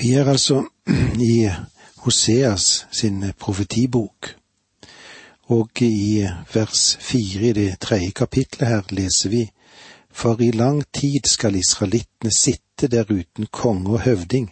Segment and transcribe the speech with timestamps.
[0.00, 0.64] Vi er altså
[1.34, 1.50] i
[1.96, 4.36] Hoseas sin profetibok,
[5.42, 9.50] og i vers fire i det tredje kapitlet her leser vi
[10.10, 14.48] For i lang tid skal israelittene sitte der uten konge og høvding,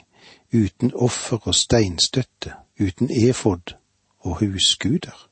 [0.54, 3.74] uten offer og steinstøtte, uten efod
[4.20, 5.28] og husguder.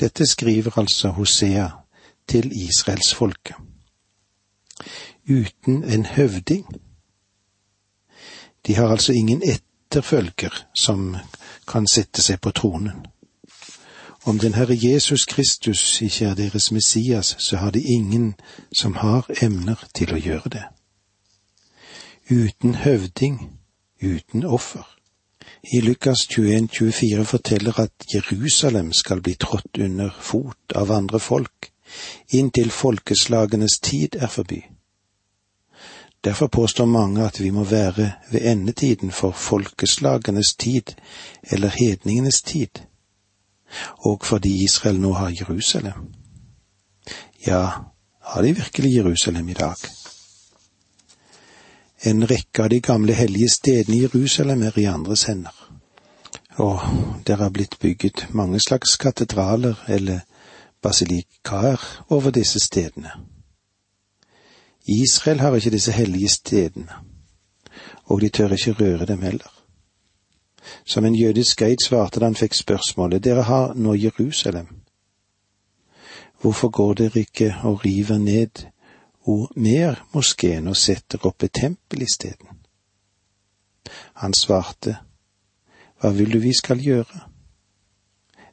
[0.00, 1.68] Dette skriver altså Hosea
[2.28, 3.56] til israelsfolket.
[5.30, 6.66] Uten en høvding
[8.66, 11.16] de har altså ingen etterfølger som
[11.68, 13.06] kan sette seg på tronen.
[14.26, 18.34] Om den Herre Jesus Kristus ikke er deres Messias, så har de ingen
[18.74, 20.64] som har emner til å gjøre det.
[22.30, 23.38] Uten høvding,
[24.02, 24.82] uten offer.
[25.62, 31.70] I Lukas 21, 24 forteller at Jerusalem skal bli trådt under fot av andre folk,
[32.34, 34.64] inntil folkeslagenes tid er forbi.
[36.26, 40.82] Derfor påstår mange at vi må være ved endetiden for folkeslagenes tid
[41.42, 42.82] eller hedningenes tid,
[43.98, 46.08] og fordi Israel nå har Jerusalem.
[47.46, 47.68] Ja,
[48.22, 49.76] har de virkelig Jerusalem i dag?
[52.02, 55.70] En rekke av de gamle hellige stedene i Jerusalem er i andres hender,
[56.58, 56.80] og
[57.26, 60.20] det har blitt bygget mange slags katedraler eller
[60.82, 63.35] basilikaer over disse stedene.
[64.88, 66.88] Israel har ikke disse hellige stedene,
[68.04, 69.52] og de tør ikke røre dem heller.
[70.84, 74.68] Som en jødisk guide svarte da han fikk spørsmålet, dere har nå Jerusalem.
[76.40, 78.66] Hvorfor går dere ikke og river ned
[79.22, 82.48] og mer moskeen og setter opp et tempel isteden?
[84.14, 84.96] Han svarte,
[86.00, 87.20] hva vil du vi skal gjøre?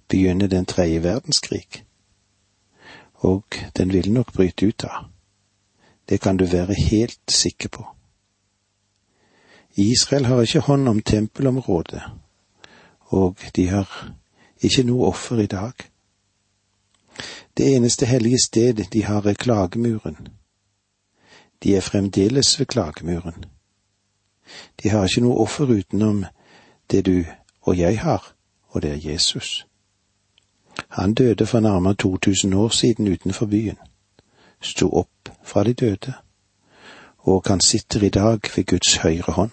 [0.10, 1.86] Begynne den tredje verdenskrig?
[3.14, 3.44] Og
[3.78, 5.13] den vil nok bryte ut av.
[6.10, 7.86] Det kan du være helt sikker på.
[9.76, 12.02] Israel har ikke hånd om tempelområdet,
[13.00, 14.14] og de har
[14.62, 15.74] ikke noe offer i dag.
[17.58, 20.28] Det eneste hellige sted de har er klagemuren.
[21.64, 23.46] De er fremdeles ved klagemuren.
[24.84, 26.26] De har ikke noe offer utenom
[26.92, 27.24] det du
[27.62, 28.34] og jeg har,
[28.68, 29.68] og det er Jesus.
[30.90, 33.78] Han døde for nærmere 2000 år siden utenfor byen
[34.64, 36.14] sto opp fra de døde,
[37.20, 39.52] og han sitter i dag ved Guds høyre hånd.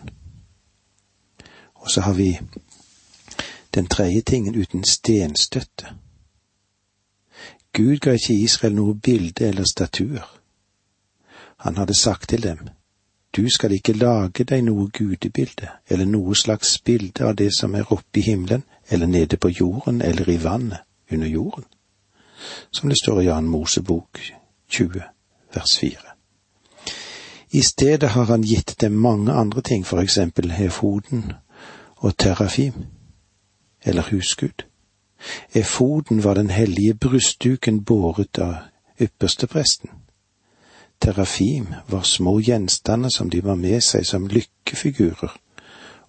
[1.75, 2.38] Og så har vi
[3.75, 5.87] den tredje tingen uten stenstøtte.
[7.72, 10.26] Gud ga ikke Israel noe bilde eller statuer.
[11.56, 12.69] Han hadde sagt til dem,
[13.37, 17.93] du skal ikke lage deg noe gudebilde eller noe slags bilde av det som er
[17.93, 20.82] oppe i himmelen eller nede på jorden eller i vannet
[21.12, 21.65] under jorden,
[22.72, 24.19] som det står i Jan Mosebok
[24.70, 25.03] 20,
[25.54, 25.97] vers 4.
[27.50, 31.32] I stedet har han gitt dem mange andre ting, for eksempel hefoden
[31.97, 32.75] og terafim,
[33.82, 34.64] eller husgud.
[35.54, 38.54] Efoden var den hellige brystduken båret av
[39.00, 39.91] ypperstepresten.
[41.00, 45.34] Terafim var små gjenstander som de var med seg som lykkefigurer,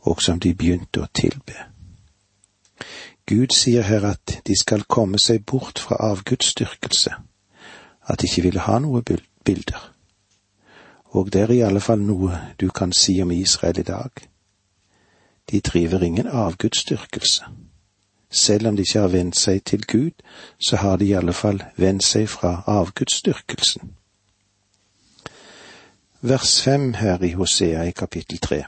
[0.02, 1.58] og som de begynte å tilbe.
[3.26, 7.16] Gud sier her at de skal komme seg bort fra avgudsdyrkelse
[8.12, 9.02] at de ikke ville ha noe
[9.46, 9.94] bilder.
[11.16, 14.12] Og det er i alle fall noe du kan si om Israel i dag.
[15.52, 17.44] De driver ingen avgudsdyrkelse.
[18.32, 20.12] Selv om de ikke har vendt seg til Gud,
[20.60, 23.92] så har de i alle fall vendt seg fra avgudsdyrkelsen.
[26.22, 28.64] Vers fem her i Hosea i kapittel tre.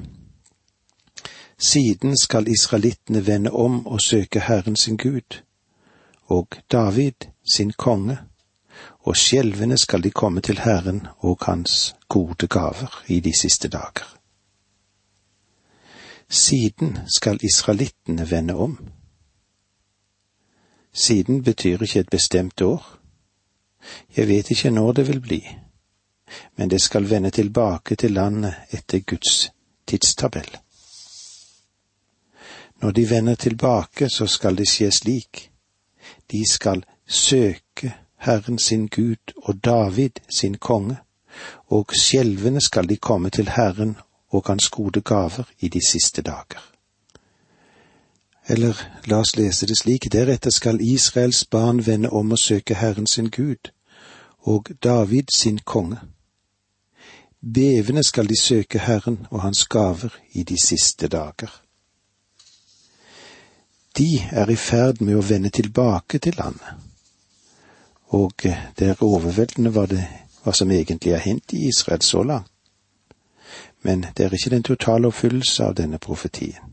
[1.57, 5.43] Siden skal israelittene vende om og søke Herren sin Gud,
[6.25, 8.17] og David sin konge
[9.03, 14.07] og skjelvende skal de komme til Herren og Hans gode gaver i de siste dager.
[16.29, 18.77] Siden skal israelittene vende om.
[20.93, 22.97] Siden betyr ikke et bestemt år.
[24.17, 25.47] Jeg vet ikke når det vil bli,
[26.55, 29.51] men det skal vende tilbake til landet etter Guds
[29.87, 30.57] tidstabell.
[32.81, 35.51] Når de vender tilbake, så skal det skje slik.
[36.31, 40.97] De skal søke Herren sin Gud og David sin konge,
[41.67, 43.97] og skjelvende skal de komme til Herren
[44.29, 46.61] og hans gode gaver i de siste dager.
[48.47, 53.07] Eller la oss lese det slik, deretter skal Israels barn vende om og søke Herren
[53.07, 53.71] sin Gud
[54.39, 55.99] og David sin konge.
[57.41, 61.51] Bevende skal de søke Herren og hans gaver i de siste dager.
[63.97, 66.82] De er i ferd med å vende tilbake til landet
[68.13, 70.03] og eh, det er overveldende hva, det,
[70.43, 72.49] hva som egentlig er hendt i Israel så langt.
[73.81, 76.69] Men det er ikke den totale oppfyllelse av denne profetien.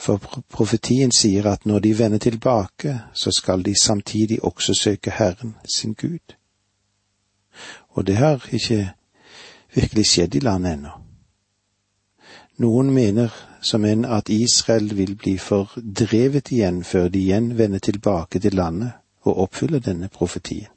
[0.00, 5.56] For profetien sier at når de vender tilbake, så skal de samtidig også søke Herren
[5.76, 6.36] sin Gud.
[7.88, 8.92] Og det har ikke
[9.74, 10.94] virkelig skjedd i landet ennå.
[12.60, 18.38] Noen mener som en at Israel vil bli fordrevet igjen før de igjen vender tilbake
[18.38, 20.68] til landet og oppfyller denne profetien.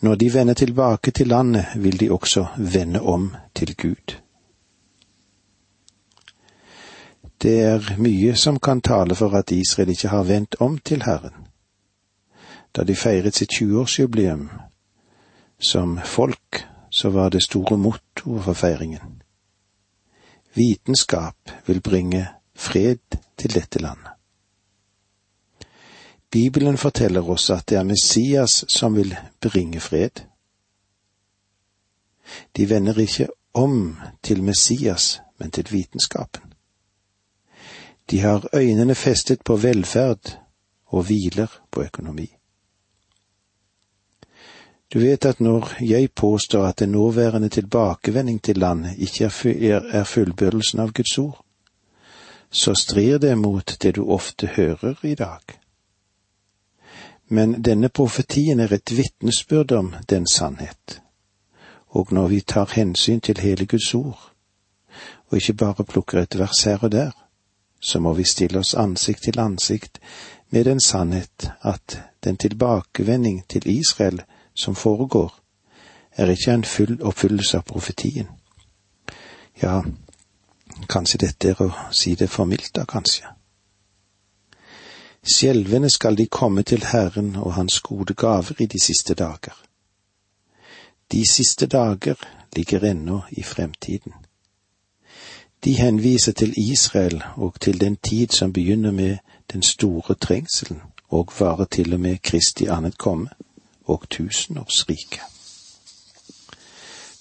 [0.00, 4.16] Når de vender tilbake til landet, vil de også vende om til Gud.
[7.42, 11.46] Det er mye som kan tale for at Israel ikke har vendt om til Herren.
[12.76, 14.48] Da de feiret sitt 20-årsjubileum
[15.58, 19.22] som folk, så var det store mottoet for feiringen.
[20.54, 21.36] Vitenskap
[21.66, 24.15] vil bringe fred til dette landet.
[26.36, 30.20] Bibelen forteller oss at det er Messias som vil bringe fred.
[32.56, 36.52] De vender ikke om til Messias, men til vitenskapen.
[38.10, 40.36] De har øynene festet på velferd
[40.86, 42.28] og hviler på økonomi.
[44.92, 50.80] Du vet at når jeg påstår at den nåværende tilbakevending til landet ikke er fullbyrdelsen
[50.80, 51.44] av Guds ord,
[52.50, 55.65] så strir det mot det du ofte hører i dag.
[57.28, 61.00] Men denne profetien er et vitnesbyrd om den sannhet,
[61.88, 64.32] og når vi tar hensyn til hele Guds ord,
[65.28, 67.10] og ikke bare plukker et vers her og der,
[67.80, 69.98] så må vi stille oss ansikt til ansikt
[70.50, 74.22] med den sannhet at den tilbakevending til Israel
[74.54, 75.34] som foregår,
[76.16, 78.28] er ikke en full oppfyllelse av profetien.
[79.62, 79.82] Ja,
[80.88, 83.35] kanskje dette er å si det for mildt, da, kanskje.
[85.26, 89.62] Skjelvende skal de komme til Herren og Hans gode gaver i de siste dager.
[91.12, 92.14] De siste dager
[92.56, 94.12] ligger ennå i fremtiden.
[95.64, 99.16] De henviser til Israel og til den tid som begynner med
[99.52, 103.28] den store trengselen og varer til og med Kristi annet komme
[103.84, 105.20] og tusenårsriket.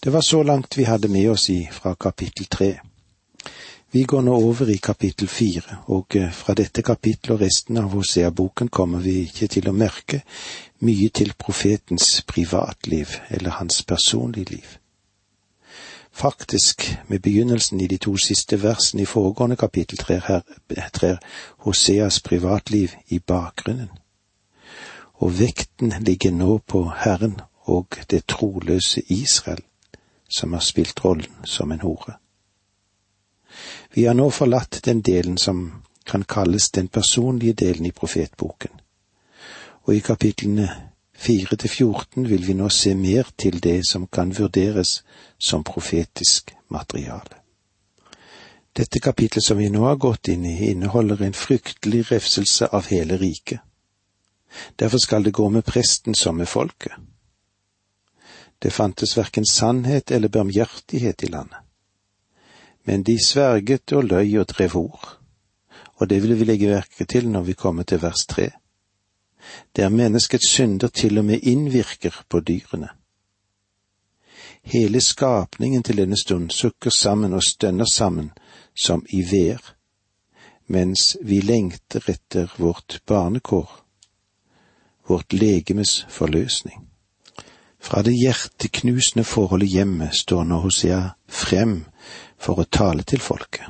[0.04, 2.80] Det var så langt vi hadde med oss i fra kapittel tre.
[3.96, 7.94] Vi går nå over i kapittel fire, og eh, fra dette kapittelet og resten av
[7.96, 10.20] Hosea-boken kommer vi ikke til å merke
[10.84, 14.78] mye til profetens privatliv eller hans personlige liv.
[16.12, 21.20] Faktisk, med begynnelsen i de to siste versene i foregående kapittel trer
[21.64, 23.96] Hoseas privatliv i bakgrunnen
[25.24, 27.40] og vekten ligger nå på Herren
[27.72, 29.64] og det troløse Israel,
[30.30, 32.20] som har spilt rollen som en hore.
[33.94, 38.72] Vi har nå forlatt den delen som kan kalles den personlige delen i profetboken,
[39.86, 40.70] og i kapitlene
[41.18, 45.04] fire til 14 vil vi nå se mer til det som kan vurderes
[45.40, 47.42] som profetisk materiale.
[48.76, 53.18] Dette kapitlet som vi nå har gått inn i, inneholder en fryktelig refselse av hele
[53.18, 53.64] riket
[54.80, 56.94] Derfor skal det gå med presten som med folket.
[58.60, 61.58] Det fantes verken sannhet eller barmhjertighet i landet.
[62.86, 65.20] Men de sverget og løy og drev ord,
[65.96, 68.50] og det vil vi legge merke til når vi kommer til vers tre,
[69.76, 72.90] der menneskets synder til og med innvirker på dyrene.
[74.64, 78.32] Hele skapningen til denne stund sukker sammen og stønner sammen
[78.76, 79.76] som i vær,
[80.68, 83.86] mens vi lengter etter vårt barnekår
[85.08, 86.88] vårt legemes forløsning.
[87.80, 91.84] Fra det hjerteknusende forholdet hjemme står nå Hosea frem
[92.38, 93.68] for å tale til folket,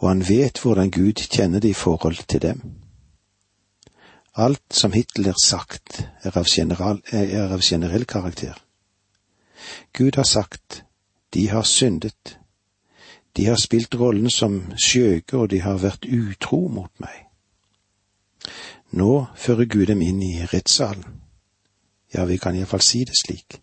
[0.00, 2.62] og han vet hvordan Gud kjenner det i forhold til dem.
[4.36, 8.58] Alt som hittil er sagt, er av, general, er av generell karakter.
[9.96, 10.82] Gud har sagt,
[11.32, 12.36] de har syndet,
[13.36, 17.26] de har spilt rollen som skjøge, og de har vært utro mot meg.
[18.96, 21.20] Nå fører Gud dem inn i rettssalen.
[22.14, 23.58] Ja, vi kan iallfall si det slik.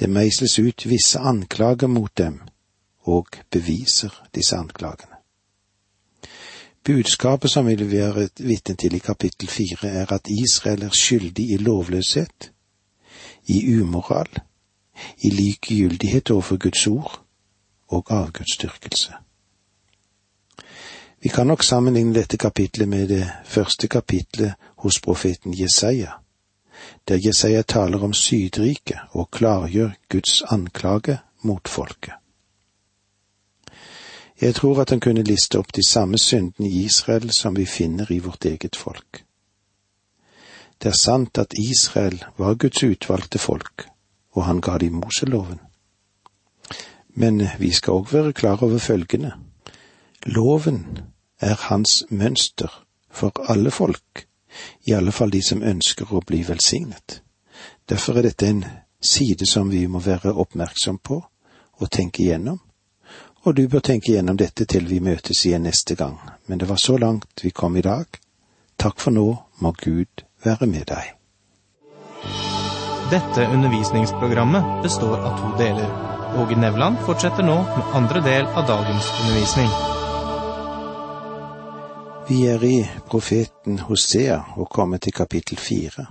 [0.00, 2.40] Det meisles ut visse anklager mot dem,
[3.08, 5.18] og beviser disse anklagene.
[6.84, 11.56] Budskapet som vil være vitne til i kapittel fire, er at Israel er skyldig i
[11.56, 12.52] lovløshet,
[13.46, 14.40] i umoral,
[15.18, 17.24] i likegyldighet overfor Guds ord
[17.88, 19.12] og avgudsdyrkelse.
[21.22, 26.10] Vi kan nok sammenligne dette kapitlet med det første kapitlet hos profeten Jesaja,
[27.08, 32.14] der Jesaja taler om Sydriket og klargjør Guds anklage mot folket.
[34.40, 38.12] Jeg tror at han kunne liste opp de samme syndene i Israel som vi finner
[38.12, 39.24] i vårt eget folk.
[40.82, 43.88] Det er sant at Israel var Guds utvalgte folk,
[44.32, 45.58] og han ga dem Moseloven.
[47.08, 49.32] Men vi skal òg være klar over følgende.
[50.26, 50.98] Loven
[51.40, 54.26] er hans mønster for alle folk,
[54.86, 57.22] i alle fall de som ønsker å bli velsignet.
[57.88, 58.64] Derfor er dette en
[59.02, 61.24] side som vi må være oppmerksom på
[61.78, 62.60] og tenke igjennom,
[63.44, 66.80] og du bør tenke gjennom dette til vi møtes igjen neste gang, men det var
[66.82, 68.06] så langt vi kom i dag.
[68.78, 69.26] Takk for nå,
[69.58, 71.14] må Gud være med deg.
[73.10, 75.88] Dette undervisningsprogrammet består av to deler.
[76.38, 79.70] Åge Nevland fortsetter nå med andre del av dagens undervisning.
[82.28, 82.76] Vi er i
[83.08, 86.04] profeten Hosea og kommer til kapittel fire.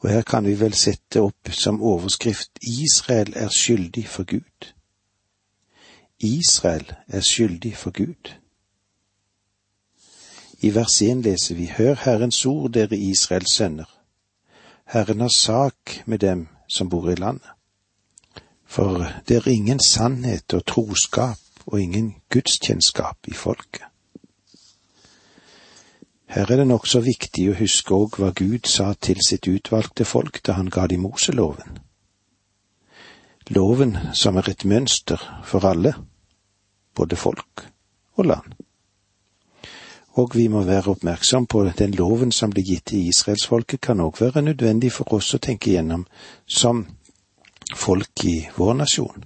[0.00, 4.72] Og her kan vi vel sette opp som overskrift Israel er skyldig for Gud.
[6.20, 8.32] Israel er skyldig for Gud.
[10.60, 13.90] I vers 1 leser vi Hør Herrens ord, dere Israels sønner.
[14.84, 17.48] Herren har sak med dem som bor i landet.
[18.64, 23.82] For det er ingen sannhet og troskap og ingen gudskjennskap i folket.
[26.26, 30.40] Her er det nokså viktig å huske òg hva Gud sa til sitt utvalgte folk
[30.46, 31.78] da han ga dem Moseloven.
[33.50, 35.94] Loven som er et mønster for alle,
[36.94, 37.66] både folk
[38.16, 38.56] og land.
[40.16, 44.20] Og vi må være oppmerksom på den loven som ble gitt til israelsfolket, kan òg
[44.20, 46.06] være nødvendig for oss å tenke igjennom
[46.46, 46.86] som
[47.74, 49.24] folk i vår nasjon.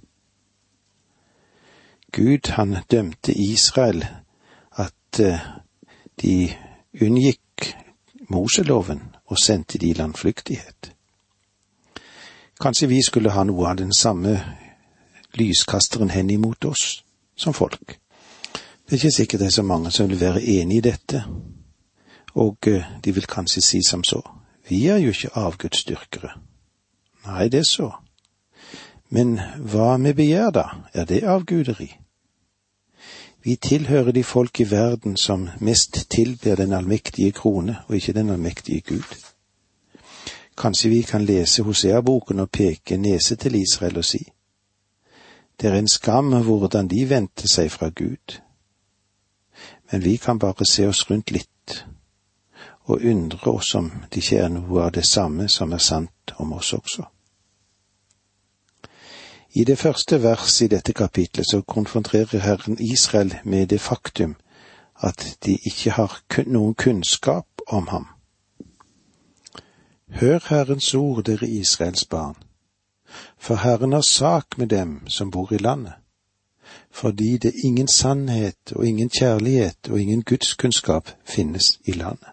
[2.13, 4.03] Gud, han dømte Israel
[4.77, 5.39] at eh,
[6.21, 6.51] de
[7.01, 7.71] unngikk
[8.31, 10.93] Moseloven og sendte de landflyktighet.
[12.61, 14.35] Kanskje vi skulle ha noe av den samme
[15.39, 17.03] lyskasteren hen imot oss
[17.37, 17.97] som folk.
[18.85, 21.23] Det er ikke sikkert det er så mange som vil være enig i dette,
[22.35, 24.21] og eh, de vil kanskje si som så,
[24.69, 26.35] vi er jo ikke avgudsdyrkere.
[27.27, 27.91] Nei, det er så.
[29.11, 31.89] Men hva med begjær, da, er det avguderi?
[33.43, 38.31] Vi tilhører de folk i verden som mest tilber den allmektige krone, og ikke den
[38.31, 39.17] allmektige Gud.
[40.61, 44.21] Kanskje vi kan lese Hosea-boken og peke nese til Israel og si,
[45.61, 48.37] det er en skam hvordan de vendte seg fra Gud.
[49.93, 51.85] Men vi kan bare se oss rundt litt
[52.91, 56.53] og undre oss om det ikke er noe av det samme som er sant om
[56.53, 57.05] oss også.
[59.53, 64.37] I det første vers i dette kapitlet så konfronterer Herren Israel med det faktum
[65.01, 68.07] at de ikke har noen kunnskap om ham.
[70.13, 72.37] Hør Herrens ord, dere Israels barn,
[73.39, 75.93] for Herren har sak med dem som bor i landet,
[76.91, 82.29] fordi det ingen sannhet og ingen kjærlighet og ingen gudskunnskap finnes i landet.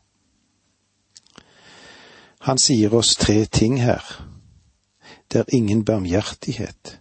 [2.39, 4.03] Han sier oss tre ting her.
[5.31, 6.99] Det er ingen barmhjertighet.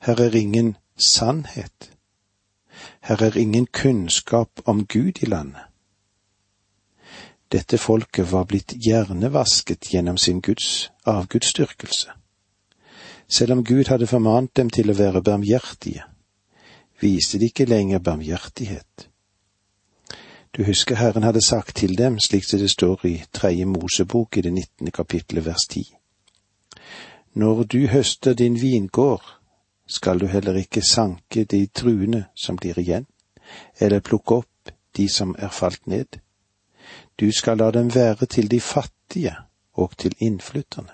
[0.00, 1.92] Her er ingen sannhet.
[3.00, 5.65] Her er ingen kunnskap om Gud i landet.
[7.52, 12.10] Dette folket var blitt hjernevasket gjennom sin Guds avgudsdyrkelse.
[13.28, 16.02] Selv om Gud hadde formant dem til å være barmhjertige,
[17.00, 19.08] viste de ikke lenger barmhjertighet.
[20.56, 24.42] Du husker Herren hadde sagt til dem, slik som det står i Tredje Mosebok i
[24.46, 25.84] det nittende kapittelet vers ti.
[27.34, 29.22] Når du høster din vingård,
[29.86, 33.06] skal du heller ikke sanke de truene som blir igjen,
[33.80, 36.18] eller plukke opp de som er falt ned.
[37.20, 39.36] Du skal la dem være til de fattige
[39.72, 40.92] og til innflytterne.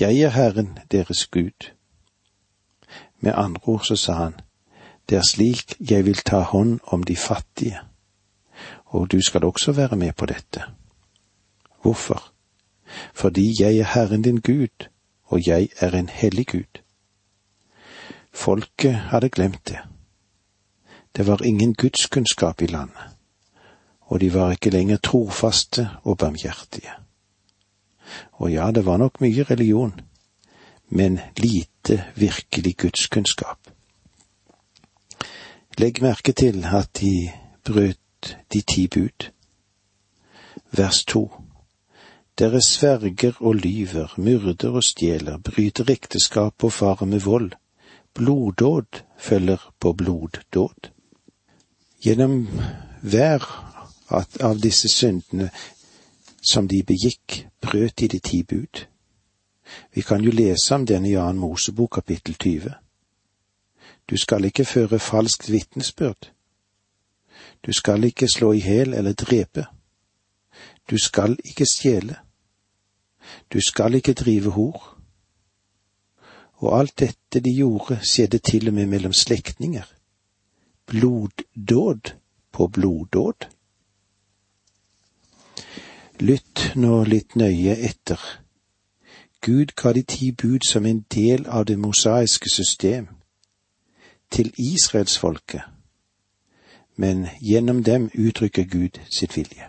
[0.00, 1.70] Jeg er Herren deres Gud.
[3.20, 4.34] Med andre ord så sa han,
[5.08, 7.78] det er slik jeg vil ta hånd om de fattige,
[8.84, 10.62] og du skal også være med på dette.
[11.82, 12.32] Hvorfor?
[13.14, 14.88] Fordi jeg er Herren din Gud,
[15.24, 16.80] og jeg er en hellig Gud.
[18.32, 19.78] Folket hadde glemt det.
[21.16, 23.13] Det var ingen gudskunnskap i landet,
[24.14, 26.92] og de var ikke lenger trofaste og barmhjertige.
[28.38, 29.94] Og ja, det var nok mye religion,
[30.88, 33.58] men lite virkelig gudskunnskap.
[35.78, 37.32] Legg merke til at de
[37.64, 39.30] brøt de ti bud.
[40.70, 41.24] Vers to.
[42.38, 47.52] Dere sverger og lyver, myrder og stjeler, bryter ekteskap og farer med vold
[48.14, 50.90] bloddåd følger på bloddåd.
[52.02, 52.48] Gjennom
[53.02, 53.42] hver
[54.10, 55.50] av disse syndene
[56.42, 58.86] som de begikk, brøt de de ti bud.
[59.94, 62.74] Vi kan jo lese om denne i annen Mosebok kapittel 20.
[64.10, 66.30] Du skal ikke føre falskt vitnesbyrd.
[67.66, 69.66] Du skal ikke slå i hæl eller drepe.
[70.90, 72.16] Du skal ikke stjele.
[73.52, 74.94] Du skal ikke drive hor
[76.54, 79.84] Og alt dette de gjorde, skjedde til og med mellom slektninger.
[80.86, 82.12] Bloddåd
[82.52, 83.48] på bloddåd.
[86.20, 88.20] Lytt nå litt nøye etter.
[89.42, 93.08] Gud ga de ti bud som en del av det mosaiske system,
[94.30, 95.62] til israelsfolket,
[96.96, 99.68] men gjennom dem uttrykker Gud sitt vilje.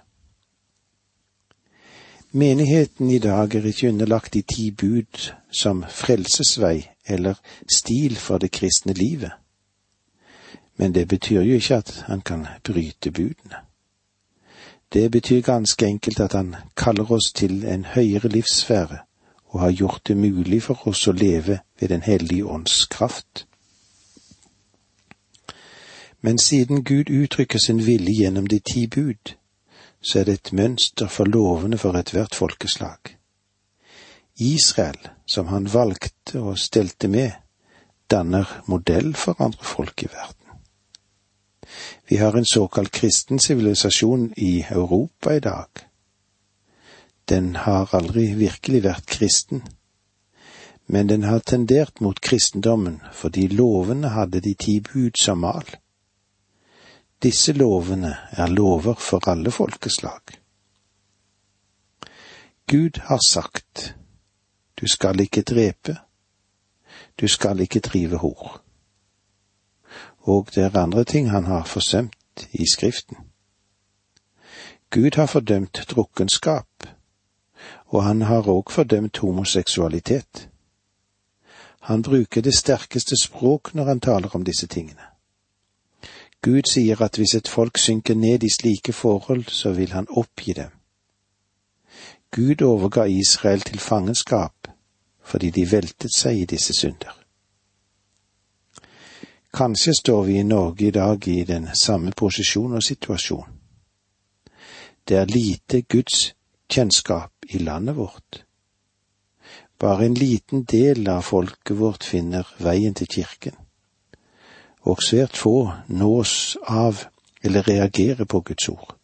[2.32, 7.42] Menigheten i dag er ikke underlagt de ti bud som frelsesvei eller
[7.76, 9.32] stil for det kristne livet,
[10.78, 13.65] men det betyr jo ikke at han kan bryte budene.
[14.96, 18.98] Det betyr ganske enkelt at han kaller oss til en høyere livssfære
[19.46, 23.48] og har gjort det mulig for oss å leve ved Den hellige ånds kraft.
[26.22, 29.36] Men siden Gud uttrykker sin vilje gjennom de ti bud,
[30.02, 33.18] så er det et mønster for lovene for ethvert folkeslag.
[34.40, 37.32] Israel, som han valgte og stelte med,
[38.12, 40.45] danner modell for andre folk i verden.
[42.08, 45.68] Vi har en såkalt kristen sivilisasjon i Europa i dag.
[47.30, 49.64] Den har aldri virkelig vært kristen,
[50.86, 55.66] men den har tendert mot kristendommen fordi lovene hadde de ti bud som mal.
[57.24, 60.38] Disse lovene er lover for alle folkeslag.
[62.68, 63.96] Gud har sagt,
[64.82, 65.98] du skal ikke drepe,
[67.22, 68.65] du skal ikke drive hor
[70.26, 73.18] og det er andre ting han har forsømt i Skriften.
[74.90, 76.88] Gud har fordømt drukkenskap,
[77.86, 80.50] og han har òg fordømt homoseksualitet.
[81.80, 85.02] Han bruker det sterkeste språk når han taler om disse tingene.
[86.42, 90.54] Gud sier at hvis et folk synker ned i slike forhold, så vil han oppgi
[90.54, 90.72] dem.
[92.32, 94.54] Gud overga Israel til fangenskap
[95.26, 97.25] fordi de veltet seg i disse synder.
[99.56, 103.54] Kanskje står vi i Norge i dag i den samme posisjon og situasjon.
[105.08, 106.34] Det er lite Guds
[106.68, 108.42] kjennskap i landet vårt.
[109.80, 113.56] Bare en liten del av folket vårt finner veien til kirken,
[114.84, 117.06] og svært få nås av
[117.42, 118.98] eller reagerer på Guds ord.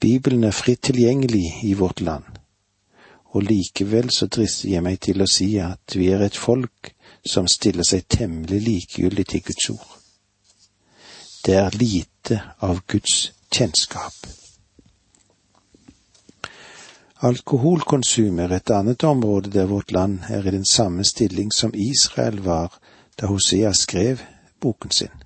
[0.00, 2.24] Bibelen er fritt tilgjengelig i vårt land,
[3.32, 6.92] og likevel så drister jeg meg til å si at vi er et folk
[7.24, 9.90] som stiller seg temmelig likegyldig til Guds ord.
[11.42, 14.14] Det er lite av Guds kjennskap.
[17.22, 22.40] Alkoholkonsum er et annet område der vårt land er i den samme stilling som Israel
[22.42, 22.74] var
[23.18, 24.24] da Hosea skrev
[24.60, 25.21] boken sin.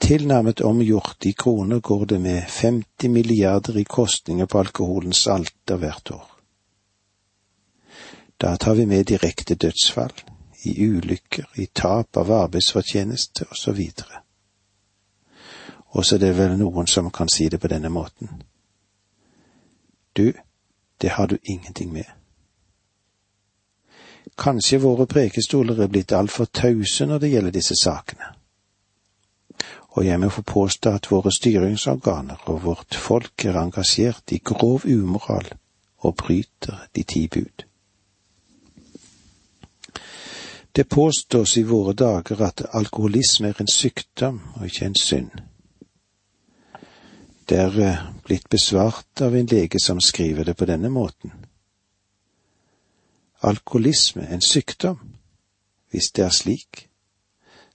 [0.00, 6.10] Tilnærmet omgjort i kroner går det med 50 milliarder i kostninger på alkoholens alter hvert
[6.10, 6.26] år.
[8.40, 10.12] Da tar vi med direkte dødsfall,
[10.64, 13.80] i ulykker, i tap av arbeidsfortjeneste osv.
[15.90, 18.42] Og så er det vel noen som kan si det på denne måten.
[20.16, 20.32] Du,
[21.00, 22.08] det har du ingenting med.
[24.36, 28.39] Kanskje våre prekestoler er blitt altfor tause når det gjelder disse sakene.
[29.90, 34.86] Og jeg må få påstå at våre styringsorganer og vårt folk er engasjert i grov
[34.86, 35.50] umoral
[35.98, 37.64] og bryter de ti bud.
[40.72, 45.30] Det påstås i våre dager at alkoholisme er en sykdom og ikke en synd.
[47.48, 51.32] Det er eh, blitt besvart av en lege som skriver det på denne måten.
[53.42, 55.00] Alkoholisme en sykdom?
[55.90, 56.89] Hvis det er slik,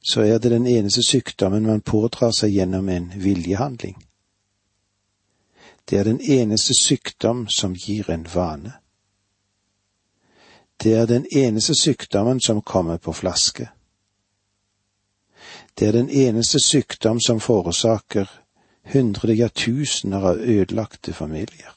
[0.07, 3.95] så er det den eneste sykdommen man pådrar seg gjennom en viljehandling.
[5.89, 8.73] Det er den eneste sykdom som gir en vane.
[10.83, 13.69] Det er den eneste sykdommen som kommer på flaske.
[15.79, 18.29] Det er den eneste sykdom som forårsaker
[18.93, 21.73] hundre, ja tusener av ødelagte familier.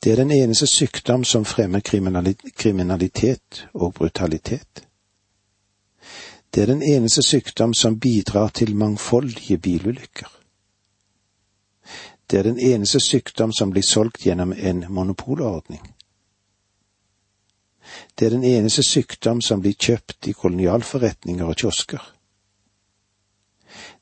[0.00, 1.80] Det er den eneste sykdom som fremmer
[2.56, 4.87] kriminalitet og brutalitet.
[6.54, 10.28] Det er den eneste sykdom som bidrar til mangfoldige bilulykker.
[12.30, 15.94] Det er den eneste sykdom som blir solgt gjennom en monopolordning.
[18.18, 22.02] Det er den eneste sykdom som blir kjøpt i kolonialforretninger og kiosker.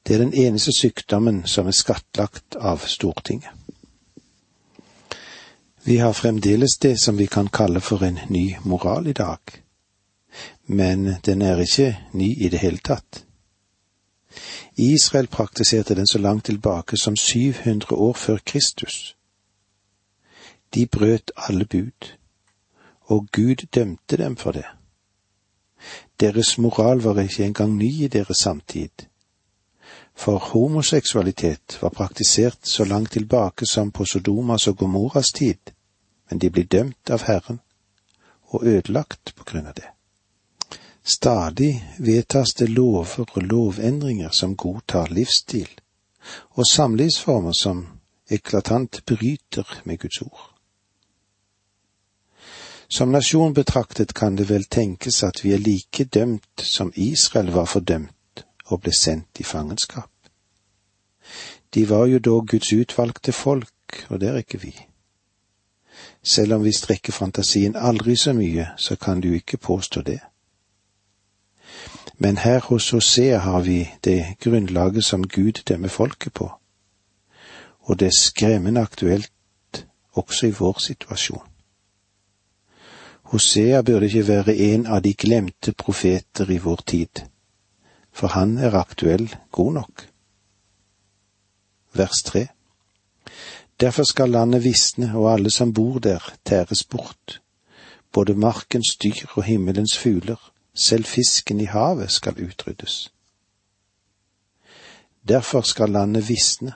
[0.07, 3.51] Det er den eneste sykdommen som er skattlagt av Stortinget.
[5.87, 9.39] Vi har fremdeles det som vi kan kalle for en ny moral i dag,
[10.66, 13.25] men den er ikke ny i det hele tatt.
[14.77, 19.16] Israel praktiserte den så langt tilbake som 700 år før Kristus.
[20.75, 22.12] De brøt alle bud
[23.07, 24.64] og Gud dømte dem for det.
[26.20, 29.07] Deres moral var ikke engang ny i deres samtid,
[30.14, 35.72] for homoseksualitet var praktisert så langt tilbake som på Sodomas og Gomoras tid,
[36.31, 37.61] men de ble dømt av Herren
[38.42, 39.96] og ødelagt på grunn av det.
[41.09, 45.69] Stadig vedtas det lover og lovendringer som godtar livsstil,
[46.59, 47.85] og samlivsformer som
[48.31, 50.51] eklatant bryter med Guds ord.
[52.88, 57.71] Som nasjon betraktet kan det vel tenkes at vi er like dømt som Israel var
[57.71, 60.11] fordømt og ble sendt i fangenskap.
[61.75, 64.75] De var jo da Guds utvalgte folk, og det er ikke vi.
[66.23, 70.21] Selv om vi strekker fantasien aldri så mye, så kan du ikke påstå det.
[72.19, 76.53] Men her hos Hosea har vi det grunnlaget som Gud dømmer folket på,
[77.81, 79.33] og det er skremmende aktuelt
[80.13, 81.49] også i vår situasjon.
[83.23, 87.23] Hosea burde ikke være en av de glemte profeter i vår tid,
[88.13, 90.07] for han er aktuell god nok.
[91.93, 92.47] Vers tre.
[93.81, 97.41] Derfor skal landet visne og alle som bor der tæres bort,
[98.13, 103.12] både markens dyr og himmelens fugler, selv fisken i havet skal utryddes.
[105.29, 106.73] Derfor skal landet visne.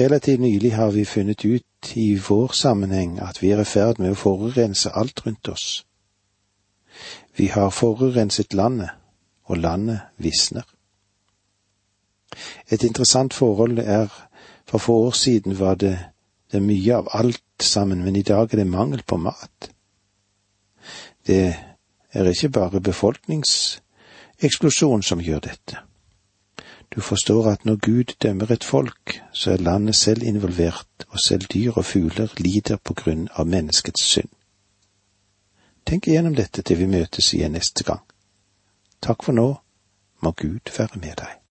[0.00, 4.12] Relativt nylig har vi funnet ut i vår sammenheng at vi er i ferd med
[4.12, 5.86] å forurense alt rundt oss.
[7.36, 8.90] Vi har forurenset landet,
[9.44, 10.62] og landet visner.
[12.70, 14.08] Et interessant forhold er
[14.66, 15.98] for få år siden var det,
[16.52, 19.70] det mye av alt sammen, men i dag er det mangel på mat.
[21.26, 21.56] Det
[22.12, 25.76] er ikke bare befolkningseksplosjon som gjør dette.
[26.90, 31.40] Du forstår at når Gud dømmer et folk, så er landet selv involvert, og selv
[31.40, 34.28] dyr og fugler lider på grunn av menneskets synd.
[35.86, 38.00] Tenk igjennom dette til vi møtes igjen neste gang.
[39.02, 39.54] Takk for nå,
[40.20, 41.39] må Gud være med deg.